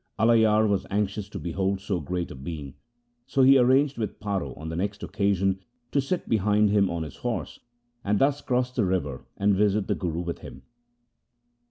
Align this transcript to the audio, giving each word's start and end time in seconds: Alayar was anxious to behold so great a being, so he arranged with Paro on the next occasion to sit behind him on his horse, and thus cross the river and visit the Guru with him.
Alayar 0.17 0.65
was 0.67 0.87
anxious 0.89 1.29
to 1.29 1.37
behold 1.37 1.79
so 1.79 1.99
great 1.99 2.31
a 2.31 2.35
being, 2.35 2.73
so 3.27 3.43
he 3.43 3.59
arranged 3.59 3.99
with 3.99 4.19
Paro 4.19 4.57
on 4.57 4.67
the 4.69 4.75
next 4.75 5.03
occasion 5.03 5.59
to 5.91 6.01
sit 6.01 6.27
behind 6.27 6.71
him 6.71 6.89
on 6.89 7.03
his 7.03 7.17
horse, 7.17 7.59
and 8.03 8.17
thus 8.17 8.41
cross 8.41 8.71
the 8.71 8.83
river 8.83 9.27
and 9.37 9.53
visit 9.53 9.85
the 9.87 9.93
Guru 9.93 10.21
with 10.21 10.39
him. 10.39 10.63